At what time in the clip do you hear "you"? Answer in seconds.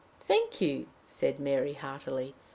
0.61-0.87